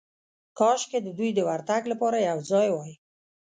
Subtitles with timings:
[0.57, 2.93] کاشکې د دوی د ورتګ لپاره یو ځای وای.